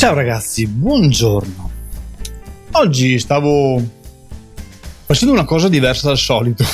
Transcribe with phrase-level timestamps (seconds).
[0.00, 1.70] Ciao ragazzi, buongiorno.
[2.70, 3.86] Oggi stavo
[5.04, 6.64] facendo una cosa diversa dal solito.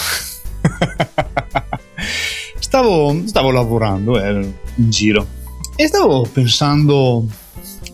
[2.61, 5.26] stavo, stavo, lavorando, eh, in giro
[5.75, 7.26] e stavo pensando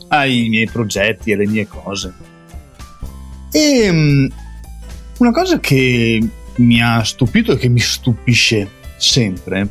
[0.09, 2.13] ai miei progetti, alle mie cose.
[3.51, 4.27] E mm,
[5.17, 8.69] una cosa che mi ha stupito e che mi stupisce
[8.99, 9.67] sempre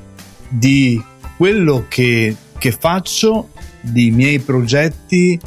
[0.49, 0.99] di
[1.37, 3.50] quello che, che faccio,
[3.81, 5.39] dei miei progetti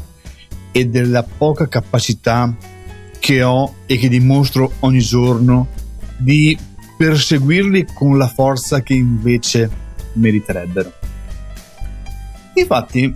[0.71, 2.53] e della poca capacità
[3.19, 5.67] che ho e che dimostro ogni giorno
[6.17, 6.57] di
[6.97, 9.69] perseguirli con la forza che invece
[10.13, 10.91] meriterebbero.
[12.53, 13.13] Infatti,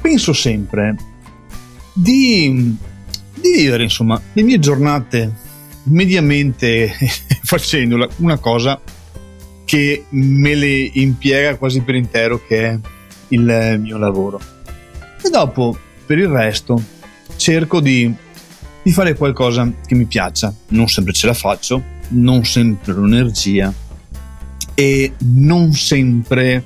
[0.00, 0.96] penso sempre
[1.94, 2.76] di,
[3.34, 5.32] di vivere insomma le mie giornate
[5.84, 6.92] mediamente
[7.42, 8.80] facendo una cosa
[9.64, 12.78] che me le impiega quasi per intero che è
[13.34, 14.40] il mio lavoro
[15.24, 16.82] e dopo, per il resto,
[17.36, 18.12] cerco di,
[18.82, 20.52] di fare qualcosa che mi piaccia.
[20.68, 23.72] Non sempre ce la faccio, non sempre ho l'energia
[24.74, 26.62] e non sempre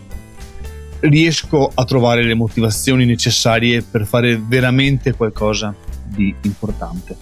[1.01, 5.73] riesco a trovare le motivazioni necessarie per fare veramente qualcosa
[6.05, 7.17] di importante.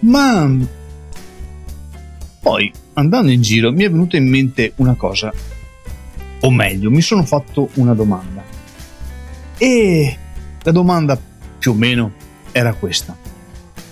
[0.00, 0.48] Ma
[2.40, 5.32] poi, andando in giro, mi è venuta in mente una cosa,
[6.44, 8.42] o meglio, mi sono fatto una domanda.
[9.56, 10.18] E
[10.62, 11.18] la domanda
[11.58, 12.12] più o meno
[12.52, 13.16] era questa.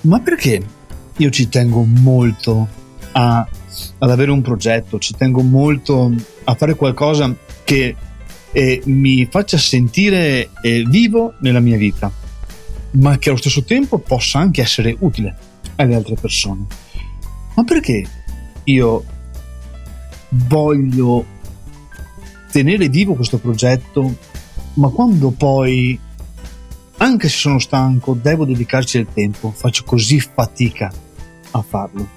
[0.03, 0.63] Ma perché
[1.17, 2.69] io ci tengo molto
[3.13, 3.47] a,
[3.99, 6.13] ad avere un progetto, ci tengo molto
[6.45, 7.97] a fare qualcosa che
[8.53, 12.13] eh, mi faccia sentire eh, vivo nella mia vita,
[12.93, 15.35] ma che allo stesso tempo possa anche essere utile
[15.77, 16.67] alle altre persone.
[17.55, 18.05] Ma perché
[18.65, 19.05] io
[20.29, 21.32] voglio
[22.53, 24.15] tenere vivo questo progetto
[24.75, 25.99] ma quando poi,
[26.99, 30.91] anche se sono stanco, devo dedicarci del tempo, faccio così fatica
[31.51, 32.09] a farlo.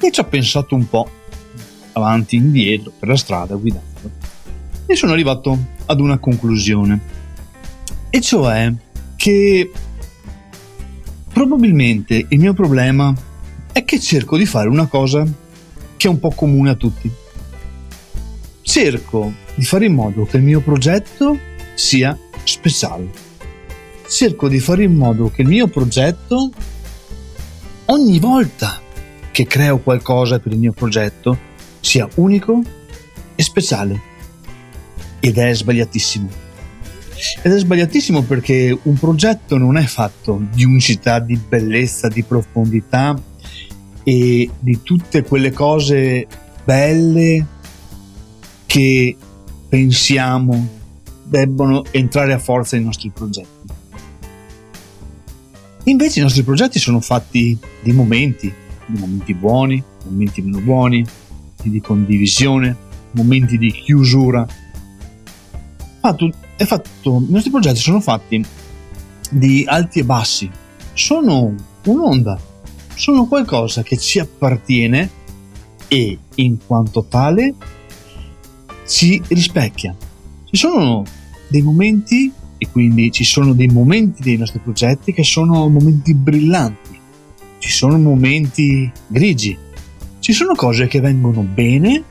[0.00, 1.10] E ci ho pensato un po',
[1.92, 4.10] avanti e indietro, per la strada, guidando,
[4.86, 7.00] e sono arrivato ad una conclusione,
[8.10, 8.72] e cioè
[9.16, 9.72] che
[11.32, 13.12] probabilmente il mio problema
[13.72, 15.26] è che cerco di fare una cosa
[15.96, 17.10] che è un po' comune a tutti.
[18.68, 21.38] Cerco di fare in modo che il mio progetto
[21.72, 23.08] sia speciale.
[24.06, 26.50] Cerco di fare in modo che il mio progetto,
[27.86, 28.78] ogni volta
[29.30, 31.38] che creo qualcosa per il mio progetto,
[31.80, 32.62] sia unico
[33.34, 34.00] e speciale.
[35.20, 36.28] Ed è sbagliatissimo.
[37.42, 43.18] Ed è sbagliatissimo perché un progetto non è fatto di unicità, di bellezza, di profondità
[44.02, 46.26] e di tutte quelle cose
[46.64, 47.56] belle
[48.68, 49.16] che
[49.66, 50.68] pensiamo
[51.24, 53.72] debbono entrare a forza nei nostri progetti.
[55.84, 58.52] Invece i nostri progetti sono fatti di momenti,
[58.84, 61.02] di momenti buoni, momenti meno buoni,
[61.62, 62.76] di condivisione,
[63.12, 64.46] momenti di chiusura.
[66.00, 68.44] Fatto, fatto, I nostri progetti sono fatti
[69.30, 70.50] di alti e bassi,
[70.92, 72.38] sono un'onda,
[72.94, 75.10] sono qualcosa che ci appartiene
[75.88, 77.54] e in quanto tale
[78.88, 79.94] si rispecchia.
[80.44, 81.04] Ci sono
[81.48, 86.98] dei momenti, e quindi ci sono dei momenti dei nostri progetti che sono momenti brillanti,
[87.58, 89.56] ci sono momenti grigi,
[90.20, 92.02] ci sono cose che vengono bene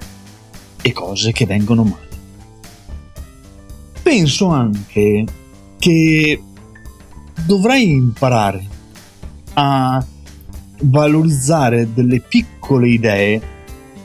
[0.81, 2.05] e cose che vengono male.
[4.03, 5.25] Penso anche
[5.79, 6.41] che
[7.45, 8.65] dovrai imparare
[9.53, 10.05] a
[10.81, 13.41] valorizzare delle piccole idee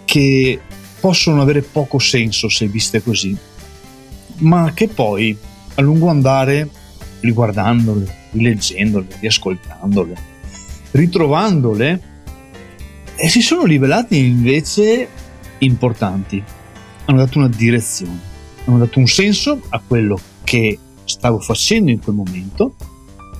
[0.06, 0.58] che
[1.02, 3.36] possono avere poco senso se viste così,
[4.36, 5.36] ma che poi
[5.74, 6.70] a lungo andare,
[7.18, 10.14] riguardandole, rileggendole, riascoltandole,
[10.92, 12.02] ritrovandole,
[13.16, 15.08] e si sono rivelate invece
[15.58, 16.40] importanti.
[17.06, 18.20] Hanno dato una direzione,
[18.66, 22.76] hanno dato un senso a quello che stavo facendo in quel momento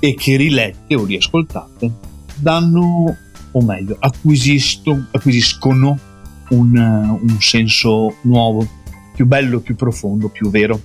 [0.01, 1.93] e che rilette o riascoltate
[2.35, 3.17] danno,
[3.53, 6.11] o meglio, acquisiscono
[6.53, 8.67] un, un senso nuovo,
[9.15, 10.81] più bello, più profondo, più vero,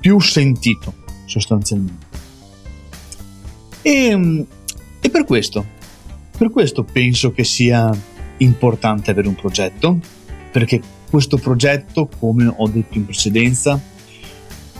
[0.00, 0.94] più sentito
[1.26, 2.06] sostanzialmente.
[3.82, 4.46] E,
[5.00, 5.64] e per questo,
[6.36, 7.90] per questo penso che sia
[8.38, 9.98] importante avere un progetto,
[10.50, 13.80] perché questo progetto, come ho detto in precedenza,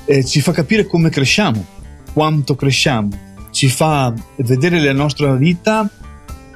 [0.04, 1.64] eh, ci fa capire come cresciamo,
[2.12, 3.10] quanto cresciamo,
[3.50, 5.88] ci fa vedere la nostra vita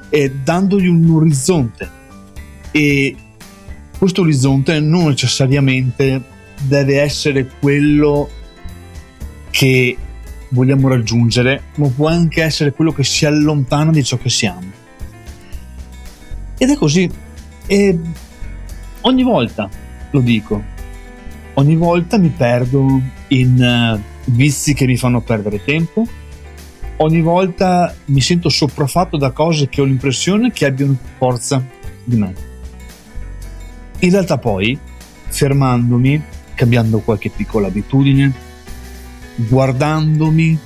[0.09, 1.89] e dandogli un orizzonte,
[2.71, 3.15] e
[3.97, 6.21] questo orizzonte non necessariamente
[6.61, 8.29] deve essere quello
[9.49, 9.97] che
[10.49, 14.71] vogliamo raggiungere, ma può anche essere quello che si allontana di ciò che siamo.
[16.57, 17.09] Ed è così.
[17.65, 17.99] E
[19.01, 19.69] ogni volta
[20.11, 20.63] lo dico,
[21.55, 26.07] ogni volta mi perdo in uh, vizi che mi fanno perdere tempo,
[26.97, 31.63] ogni volta mi sento sopraffatto da cose che ho l'impressione che abbiano forza
[32.03, 32.33] di me.
[33.99, 34.77] In realtà poi,
[35.27, 36.21] fermandomi,
[36.53, 38.31] cambiando qualche piccola abitudine,
[39.35, 40.59] guardandomi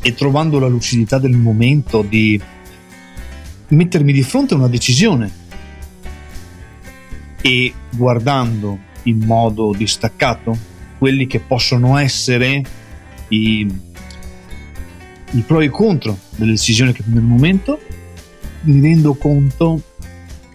[0.00, 2.40] e trovando la lucidità del momento di
[3.68, 5.30] mettermi di fronte a una decisione
[7.40, 10.56] e guardando in modo distaccato
[10.98, 12.62] quelli che possono essere
[13.28, 13.66] i,
[15.30, 17.80] i pro e i contro delle decisioni che prendo nel momento,
[18.62, 19.80] mi rendo conto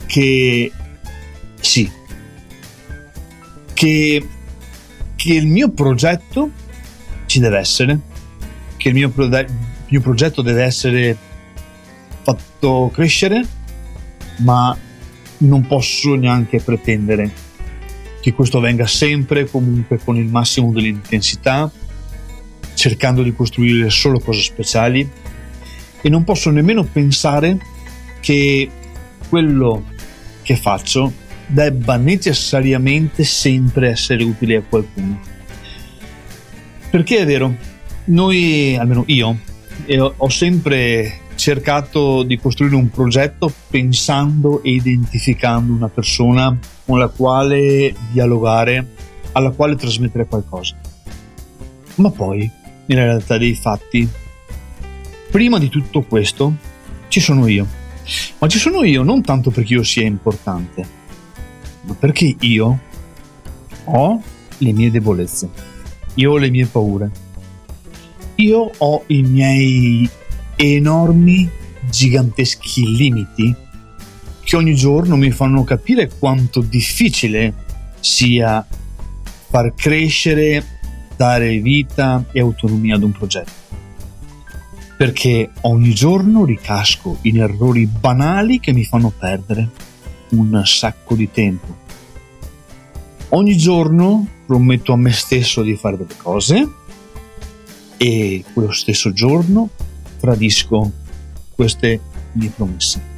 [0.05, 0.71] che
[1.59, 1.89] sì,
[3.83, 4.25] che,
[5.13, 6.49] che il mio progetto
[7.25, 7.99] ci deve essere,
[8.77, 9.47] che il mio, pro- il
[9.89, 11.17] mio progetto deve essere
[12.21, 13.45] fatto crescere,
[14.37, 14.77] ma
[15.39, 17.29] non posso neanche pretendere
[18.21, 21.69] che questo avvenga sempre comunque con il massimo dell'intensità,
[22.75, 25.11] cercando di costruire solo cose speciali.
[26.01, 27.57] E non posso nemmeno pensare
[28.21, 28.69] che
[29.27, 29.83] quello
[30.41, 31.11] che faccio
[31.47, 35.19] debba necessariamente sempre essere utile a qualcuno.
[36.89, 37.55] Perché è vero,
[38.05, 39.37] noi, almeno io,
[40.17, 46.55] ho sempre cercato di costruire un progetto pensando e identificando una persona
[46.85, 48.87] con la quale dialogare,
[49.31, 50.75] alla quale trasmettere qualcosa.
[51.95, 52.49] Ma poi,
[52.85, 54.07] nella realtà dei fatti,
[55.31, 56.53] prima di tutto questo
[57.07, 57.65] ci sono io.
[58.39, 60.85] Ma ci sono io non tanto perché io sia importante,
[61.83, 62.79] ma perché io
[63.85, 64.21] ho
[64.57, 65.49] le mie debolezze,
[66.15, 67.11] io ho le mie paure,
[68.35, 70.09] io ho i miei
[70.55, 71.49] enormi,
[71.89, 73.55] giganteschi limiti
[74.43, 77.53] che ogni giorno mi fanno capire quanto difficile
[77.99, 78.65] sia
[79.49, 80.63] far crescere,
[81.15, 83.51] dare vita e autonomia ad un progetto.
[84.97, 89.69] Perché ogni giorno ricasco in errori banali che mi fanno perdere
[90.33, 91.81] un sacco di tempo.
[93.29, 96.69] Ogni giorno prometto a me stesso di fare delle cose
[97.97, 99.69] e quello stesso giorno
[100.19, 100.91] tradisco
[101.55, 101.99] queste
[102.33, 103.11] mie promesse.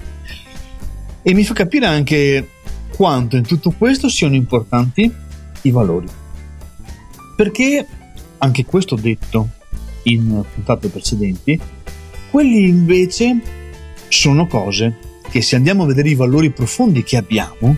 [1.22, 2.50] E mi fa capire anche
[2.96, 5.12] quanto in tutto questo siano importanti
[5.62, 6.08] i valori.
[7.36, 7.86] Perché,
[8.38, 9.50] anche questo detto
[10.04, 11.60] in puntate precedenti,
[12.30, 13.42] quelli invece
[14.08, 17.76] sono cose che se andiamo a vedere i valori profondi che abbiamo,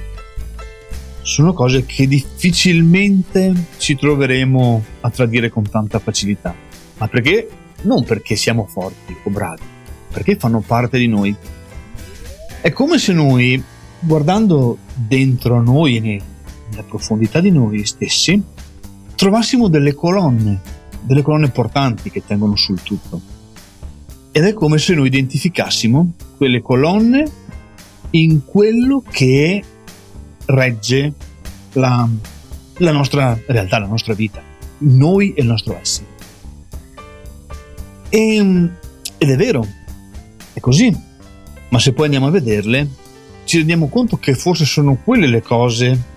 [1.21, 6.55] sono cose che difficilmente ci troveremo a tradire con tanta facilità.
[6.97, 7.49] Ma perché
[7.81, 9.61] non perché siamo forti o bravi,
[10.11, 11.35] perché fanno parte di noi.
[12.61, 13.61] È come se noi,
[13.99, 16.21] guardando dentro noi e
[16.69, 18.41] nella profondità di noi stessi,
[19.15, 20.61] trovassimo delle colonne,
[21.01, 23.19] delle colonne portanti che tengono sul tutto.
[24.31, 27.25] Ed è come se noi identificassimo quelle colonne
[28.11, 29.63] in quello che
[30.45, 31.13] regge
[31.73, 32.07] la,
[32.77, 34.41] la nostra realtà, la nostra vita,
[34.79, 36.07] noi e il nostro essere.
[38.09, 38.69] E,
[39.17, 39.67] ed è vero,
[40.53, 41.05] è così.
[41.69, 42.87] Ma se poi andiamo a vederle,
[43.43, 46.15] ci rendiamo conto che forse sono quelle le cose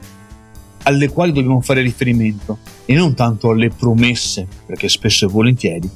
[0.85, 5.90] alle quali dobbiamo fare riferimento e non tanto alle promesse, perché spesso e volentieri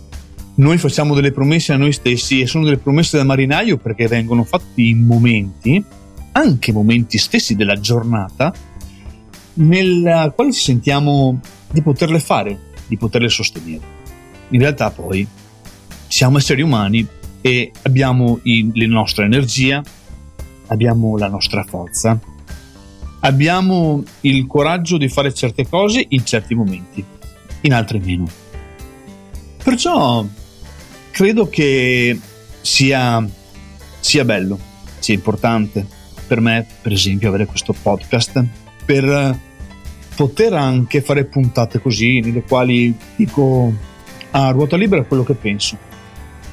[0.57, 4.45] noi facciamo delle promesse a noi stessi e sono delle promesse da marinaio perché vengono
[4.45, 5.83] fatti in momenti,
[6.33, 8.55] anche momenti stessi della giornata,
[9.55, 13.93] nella quale ci sentiamo di poterle fare, di poterle sostenere.
[14.51, 15.27] In realtà poi
[16.07, 17.05] siamo esseri umani
[17.41, 19.83] e abbiamo la nostra energia,
[20.69, 22.19] abbiamo la nostra forza,
[23.21, 27.05] abbiamo il coraggio di fare certe cose in certi momenti,
[27.63, 28.29] in altri meno.
[29.63, 30.25] Perciò
[31.15, 32.19] credo che
[32.61, 33.25] sia,
[34.01, 34.59] sia bello,
[34.99, 35.87] sia importante
[36.27, 38.45] per me, per esempio, avere questo podcast
[38.85, 39.39] per
[40.17, 43.73] poter anche fare puntate così nelle quali dico
[44.33, 45.79] a ruota libera quello che penso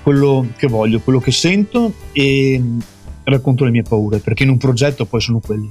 [0.04, 2.62] quello che voglio, quello che sento e
[3.24, 5.70] racconto le mie paure, perché in un progetto poi sono quelli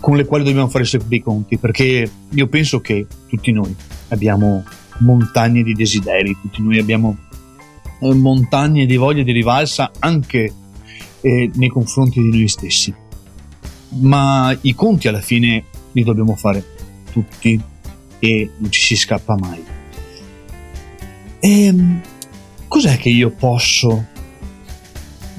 [0.00, 3.74] con le quali dobbiamo fare sempre i conti, perché io penso che tutti noi
[4.08, 4.64] abbiamo
[4.98, 7.27] montagne di desideri, tutti noi abbiamo eh,
[8.00, 10.52] montagne di voglia di rivalsa anche
[11.20, 12.94] eh, nei confronti di noi stessi.
[14.00, 16.64] Ma i conti alla fine li dobbiamo fare
[17.10, 17.60] tutti
[18.18, 19.64] e non ci si scappa mai.
[21.40, 22.00] E ehm,
[22.66, 24.06] cos'è che io posso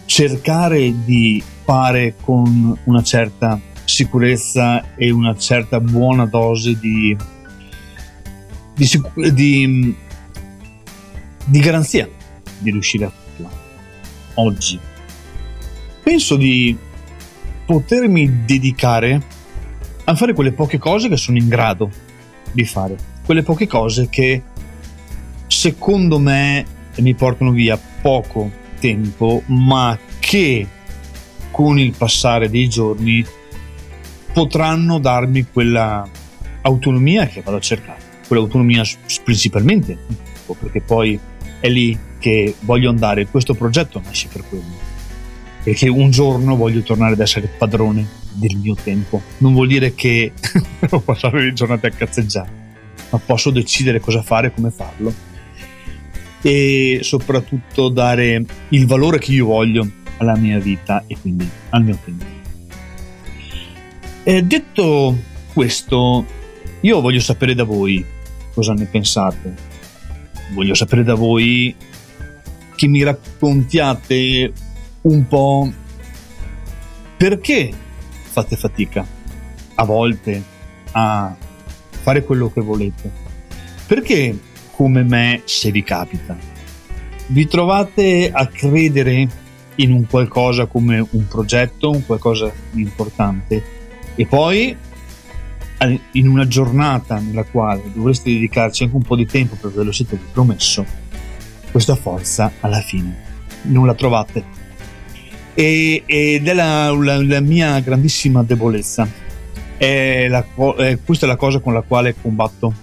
[0.06, 7.16] cercare di fare con una certa sicurezza e una certa buona dose di,
[8.76, 8.88] di,
[9.34, 9.96] di,
[11.46, 12.10] di garanzia
[12.60, 13.50] di riuscire a farla.
[14.36, 14.80] Oggi.
[16.04, 16.78] Penso di
[17.66, 19.22] potermi dedicare
[20.06, 21.92] a fare quelle poche cose che sono in grado
[22.52, 24.42] di fare, quelle poche cose che
[25.46, 26.66] secondo me
[26.98, 28.50] mi portano via poco
[28.80, 30.68] tempo, ma che
[31.52, 33.24] con il passare dei giorni
[34.34, 36.08] potranno darmi quella
[36.62, 38.84] autonomia che vado a cercare, quell'autonomia
[39.24, 39.98] principalmente,
[40.60, 41.20] perché poi
[41.60, 44.64] è lì che voglio andare, questo progetto nasce per quello,
[45.64, 50.34] perché un giorno voglio tornare ad essere padrone del mio tempo, non vuol dire che
[50.80, 52.52] devo passare le giornate a cazzeggiare,
[53.10, 55.14] ma posso decidere cosa fare e come farlo
[56.42, 61.98] e soprattutto dare il valore che io voglio alla mia vita e quindi al mio
[62.04, 62.26] tempo.
[64.24, 65.18] E detto
[65.54, 66.26] questo,
[66.82, 68.06] io voglio sapere da voi
[68.54, 69.68] cosa ne pensate.
[70.54, 71.76] Voglio sapere da voi
[72.80, 74.54] che mi raccontiate
[75.02, 75.70] un po'
[77.18, 77.74] perché
[78.22, 79.06] fate fatica
[79.76, 80.42] a volte
[80.92, 81.36] a
[81.90, 83.12] fare quello che volete.
[83.86, 84.40] Perché,
[84.72, 86.38] come me, se vi capita,
[87.28, 89.28] vi trovate a credere
[89.76, 93.62] in un qualcosa come un progetto, un qualcosa di importante
[94.16, 94.74] e poi
[96.14, 99.92] in una giornata nella quale dovreste dedicarci anche un po' di tempo perché ve lo
[99.92, 100.86] siete promesso,
[101.72, 103.28] questa forza alla fine
[103.64, 104.58] non la trovate.
[105.54, 109.08] E, ed è la, la, la, mia grandissima debolezza.
[109.78, 110.46] È la,
[110.78, 112.74] è, questa è la cosa con la quale combatto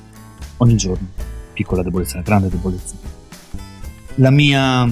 [0.58, 1.08] ogni giorno.
[1.52, 2.94] Piccola debolezza, grande debolezza.
[4.16, 4.88] La mia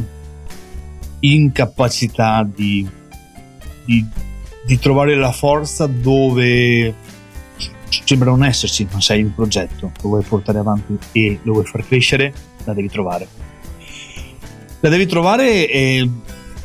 [1.20, 2.86] incapacità di,
[3.84, 4.06] di
[4.64, 6.94] di trovare la forza dove
[8.04, 11.86] sembra non esserci, ma sei un progetto, lo vuoi portare avanti e lo vuoi far
[11.86, 12.32] crescere,
[12.64, 13.43] la devi trovare.
[14.84, 16.06] La devi trovare e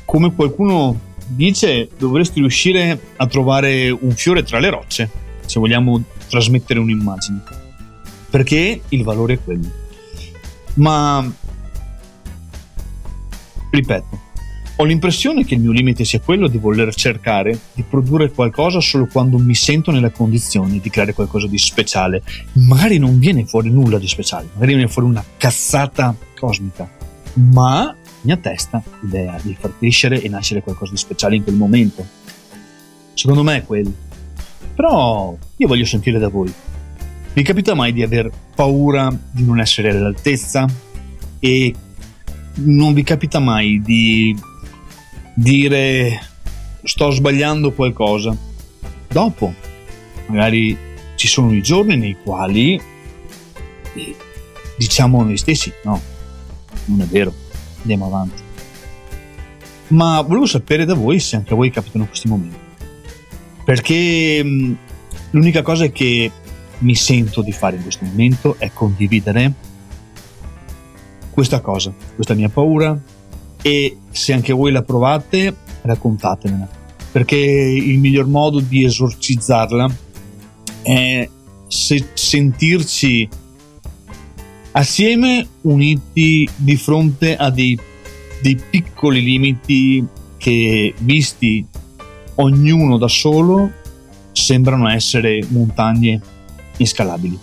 [0.04, 5.10] come qualcuno dice, dovresti riuscire a trovare un fiore tra le rocce,
[5.46, 7.42] se vogliamo trasmettere un'immagine.
[8.30, 9.72] Perché il valore è quello.
[10.74, 11.34] Ma
[13.72, 14.20] ripeto,
[14.76, 19.08] ho l'impressione che il mio limite sia quello di voler cercare di produrre qualcosa solo
[19.10, 22.22] quando mi sento nella condizione di creare qualcosa di speciale.
[22.68, 26.98] Magari non viene fuori nulla di speciale, magari viene fuori una cazzata cosmica,
[27.36, 32.06] ma mia testa l'idea di far crescere e nascere qualcosa di speciale in quel momento.
[33.14, 33.92] Secondo me è quello.
[34.76, 36.52] Però io voglio sentire da voi.
[37.34, 40.66] Vi capita mai di aver paura di non essere all'altezza?
[41.40, 41.74] E
[42.56, 44.38] non vi capita mai di
[45.34, 46.20] dire
[46.84, 48.36] sto sbagliando qualcosa.
[49.08, 49.54] Dopo,
[50.28, 50.78] magari
[51.16, 52.80] ci sono i giorni nei quali
[53.96, 54.16] eh,
[54.78, 56.02] diciamo noi stessi, no,
[56.86, 57.34] non è vero,
[57.82, 58.42] andiamo avanti.
[59.90, 62.58] Ma volevo sapere da voi se anche a voi capitano questi momenti.
[63.64, 64.74] Perché mm,
[65.32, 66.32] l'unica cosa che
[66.80, 69.54] mi sento di fare in questo momento è condividere
[71.32, 73.00] questa cosa, questa mia paura,
[73.62, 76.78] e se anche voi la provate raccontatemela
[77.12, 79.90] perché il miglior modo di esorcizzarla
[80.82, 81.30] è
[81.68, 83.28] se sentirci
[84.72, 87.78] assieme uniti di fronte a dei,
[88.42, 90.06] dei piccoli limiti
[90.38, 91.66] che visti
[92.36, 93.72] ognuno da solo
[94.32, 96.22] sembrano essere montagne
[96.78, 97.38] inscalabili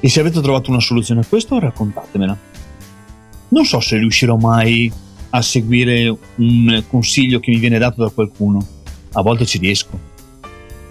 [0.00, 2.38] e se avete trovato una soluzione a questo raccontatemela
[3.48, 4.92] non so se riuscirò mai
[5.30, 8.66] a seguire un consiglio che mi viene dato da qualcuno.
[9.12, 9.98] A volte ci riesco,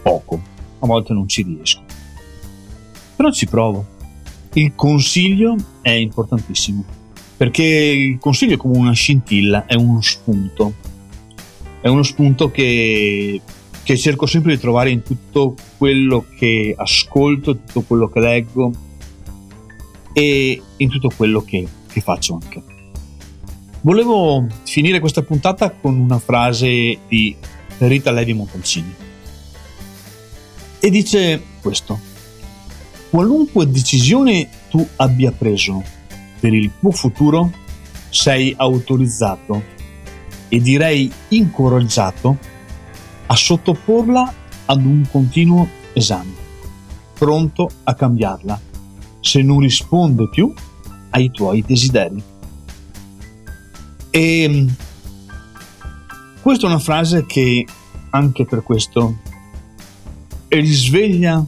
[0.01, 0.41] poco,
[0.79, 1.82] a volte non ci riesco.
[3.15, 3.96] Però ci provo.
[4.57, 6.83] Il consiglio è importantissimo,
[7.37, 10.73] perché il consiglio è come una scintilla, è uno spunto.
[11.79, 13.39] È uno spunto che,
[13.83, 18.71] che cerco sempre di trovare in tutto quello che ascolto, tutto quello che leggo
[20.11, 22.63] e in tutto quello che, che faccio anche.
[23.81, 27.35] Volevo finire questa puntata con una frase di
[27.77, 28.91] Rita Levi Montalcini.
[30.79, 32.06] E dice questo.
[33.09, 35.83] Qualunque decisione tu abbia preso
[36.39, 37.51] per il tuo futuro,
[38.09, 39.63] sei autorizzato
[40.49, 42.37] e direi incoraggiato
[43.27, 44.33] a sottoporla
[44.65, 46.33] ad un continuo esame,
[47.13, 48.59] pronto a cambiarla.
[49.19, 50.53] Se non risponde più,
[51.11, 52.21] ai tuoi desideri.
[54.09, 54.67] E mm,
[56.41, 57.65] questa è una frase che
[58.11, 59.17] anche per questo
[60.49, 61.45] risveglia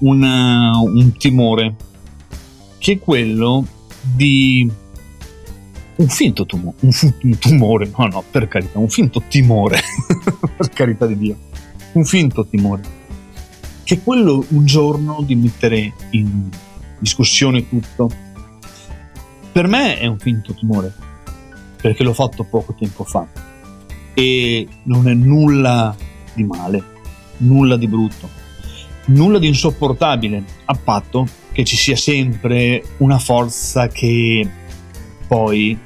[0.00, 1.74] una, un timore,
[2.78, 3.66] che è quello
[4.02, 4.70] di
[5.96, 6.90] un finto tumore, un,
[7.22, 9.80] un tumore, no no, per carità, un finto timore,
[10.56, 11.36] per carità di Dio,
[11.92, 12.82] un finto timore,
[13.82, 16.48] che è quello un giorno di mettere in
[16.98, 18.10] discussione tutto.
[19.52, 20.92] Per me è un finto timore,
[21.80, 23.26] perché l'ho fatto poco tempo fa
[24.12, 25.96] e non è nulla
[26.34, 26.82] di male,
[27.38, 28.28] nulla di brutto,
[29.06, 34.48] nulla di insopportabile, a patto che ci sia sempre una forza che
[35.26, 35.78] poi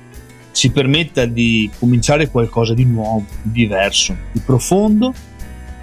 [0.53, 5.15] ci permetta di cominciare qualcosa di nuovo, di diverso, di profondo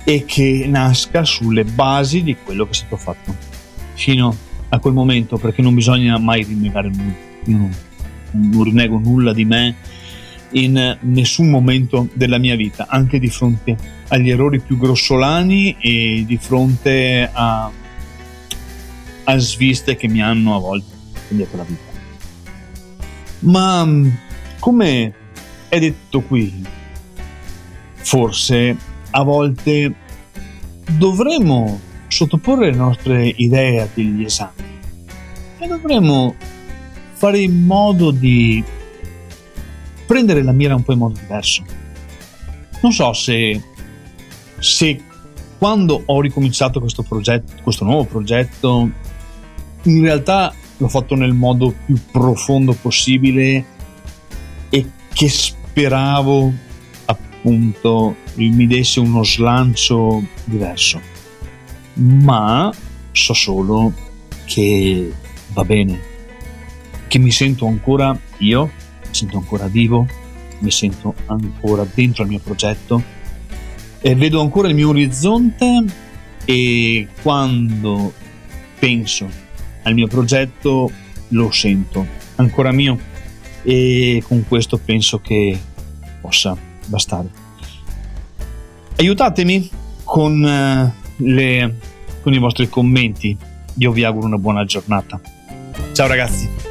[0.04, 3.36] e che nasca sulle basi di quello che è stato fatto
[3.94, 4.36] fino
[4.70, 7.16] a quel momento perché non bisogna mai rinnegare nulla.
[7.46, 7.76] Io non,
[8.32, 9.76] non rinnego nulla di me
[10.52, 13.76] in nessun momento della mia vita anche di fronte
[14.10, 17.72] agli errori più grossolani e di fronte a,
[19.24, 20.96] a sviste che mi hanno a volte
[21.28, 21.88] cambiato la vita
[23.40, 23.88] ma
[24.60, 25.14] come
[25.70, 26.64] è detto qui,
[27.96, 28.76] forse
[29.12, 29.94] a volte
[30.92, 34.66] dovremmo sottoporre le nostre idee a degli esami
[35.60, 36.36] e dovremmo
[37.14, 38.64] fare in modo di
[40.06, 41.64] prendere la mira un po' in modo diverso.
[42.82, 43.62] Non so se,
[44.60, 45.02] se
[45.58, 48.90] quando ho ricominciato questo progetto, questo nuovo progetto,
[49.84, 53.66] in realtà l'ho fatto nel modo più profondo possibile
[54.70, 56.54] e che speravo
[57.06, 61.02] appunto mi desse uno slancio diverso.
[61.94, 62.72] Ma
[63.12, 63.92] so solo
[64.46, 65.12] che
[65.54, 66.00] va bene,
[67.08, 68.66] che mi sento ancora io,
[69.08, 70.08] mi sento ancora vivo,
[70.60, 73.16] mi sento ancora dentro al mio progetto
[74.00, 75.84] e vedo ancora il mio orizzonte
[76.46, 78.14] e quando
[78.80, 79.28] penso
[79.84, 80.92] al mio progetto
[81.30, 82.06] lo sento
[82.36, 82.98] ancora mio
[83.64, 85.60] e con questo penso che
[86.22, 86.56] possa
[86.86, 87.30] bastare.
[88.98, 89.70] Aiutatemi
[90.04, 91.76] con, uh, le,
[92.22, 93.38] con i vostri commenti.
[93.76, 95.20] Io vi auguro una buona giornata.
[95.92, 96.67] Ciao ragazzi.